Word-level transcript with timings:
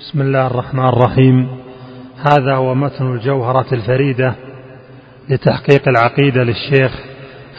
بسم 0.00 0.20
الله 0.20 0.46
الرحمن 0.46 0.88
الرحيم. 0.88 1.48
هذا 2.18 2.54
هو 2.56 2.74
متن 2.74 3.14
الجوهرة 3.14 3.66
الفريدة 3.72 4.34
لتحقيق 5.28 5.88
العقيدة 5.88 6.42
للشيخ 6.42 6.92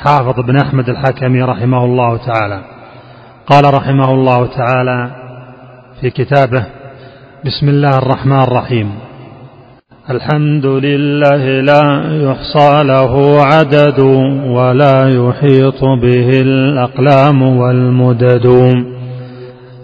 حافظ 0.03 0.39
بن 0.39 0.57
أحمد 0.57 0.89
الحكمي 0.89 1.41
رحمه 1.41 1.85
الله 1.85 2.17
تعالى. 2.17 2.61
قال 3.47 3.73
رحمه 3.73 4.13
الله 4.13 4.45
تعالى 4.45 5.11
في 6.01 6.09
كتابه 6.09 6.65
بسم 7.45 7.69
الله 7.69 7.97
الرحمن 7.97 8.41
الرحيم. 8.41 8.91
الحمد 10.09 10.65
لله 10.65 11.61
لا 11.61 11.83
يحصى 12.29 12.83
له 12.83 13.41
عدد 13.41 13.99
ولا 14.57 14.97
يحيط 15.09 15.83
به 15.83 16.29
الأقلام 16.41 17.41
والمدد. 17.41 18.47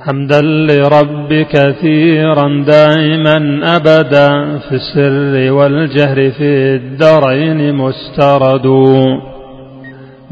حمدا 0.06 0.42
لرب 0.42 1.34
كثيرا 1.34 2.64
دائما 2.68 3.60
أبدا 3.76 4.58
في 4.58 4.76
السر 4.76 5.52
والجهر 5.54 6.16
في 6.16 6.76
الدارين 6.76 7.76
مسترد. 7.76 8.68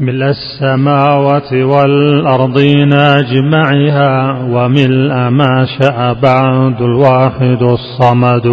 ملء 0.00 0.24
السماوات 0.24 1.52
والأرضين 1.52 2.92
أجمعها 2.92 4.38
وملء 4.50 5.14
ما 5.30 5.66
شاء 5.80 6.14
بعد 6.22 6.82
الواحد 6.82 7.62
الصمد. 7.62 8.46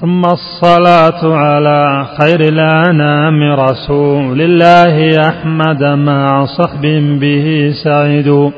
ثم 0.00 0.22
الصلاة 0.24 1.34
على 1.36 2.06
خير 2.20 2.40
الأنام 2.40 3.60
رسول 3.60 4.40
الله 4.40 5.20
أحمد 5.28 5.82
مع 5.82 6.44
صحب 6.44 6.82
به 7.20 7.72
سعد 7.84 8.52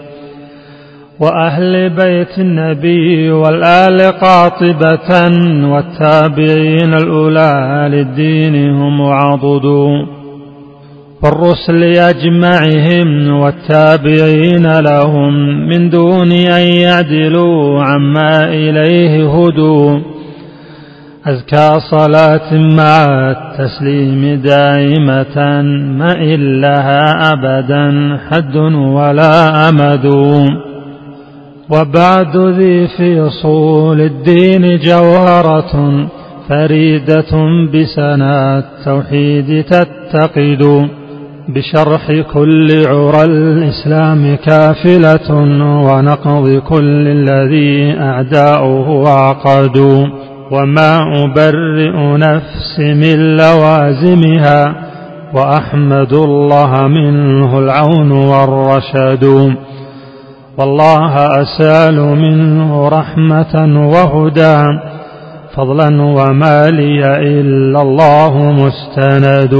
وأهل 1.21 1.91
بيت 1.91 2.39
النبي 2.39 3.31
والآل 3.31 4.01
قاطبة 4.01 5.31
والتابعين 5.69 6.95
الأولى 6.95 7.89
للدين 7.93 8.71
هم 8.71 9.03
عضدوا. 9.03 10.19
والرسل 11.23 11.83
أجمعهم 11.85 13.41
والتابعين 13.41 14.81
لهم 14.81 15.33
من 15.69 15.91
دون 15.91 16.33
أن 16.33 16.63
يعدلوا 16.63 17.83
عما 17.83 18.45
إليه 18.45 19.31
هدوا. 19.31 19.99
أزكى 21.27 21.81
صلاة 21.91 22.55
مع 22.55 23.07
التسليم 23.31 24.41
دائمة 24.45 25.63
ما 25.99 26.13
إلها 26.13 27.33
أبدا 27.33 28.19
حد 28.31 28.57
ولا 28.75 29.69
أمد. 29.69 30.07
وبعد 31.71 32.37
ذي 32.37 32.89
في 32.97 33.21
أصول 33.21 34.01
الدين 34.01 34.79
جوهرة 34.79 36.07
فريدة 36.49 37.33
بسنا 37.75 38.59
التوحيد 38.59 39.65
تتقد 39.65 40.89
بشرح 41.49 42.13
كل 42.33 42.87
عرى 42.87 43.25
الإسلام 43.25 44.37
كافلة 44.47 45.31
ونقض 45.89 46.49
كل 46.69 47.07
الذي 47.09 47.99
أعداؤه 48.01 49.09
عقدوا 49.09 50.07
وما 50.53 50.99
أبرئ 51.25 52.17
نفسي 52.19 52.95
من 52.95 53.37
لوازمها 53.37 54.75
وأحمد 55.35 56.13
الله 56.13 56.89
منه 56.89 57.59
العون 57.59 58.11
والرشد 58.13 59.55
والله 60.59 61.43
أسأل 61.43 61.97
منه 62.01 62.89
رحمة 62.89 63.55
وهدى 63.95 64.65
فضلا 65.57 66.03
وما 66.03 66.71
لي 66.71 67.01
إلا 67.17 67.83
الله 67.83 68.53
مستند. 68.53 69.55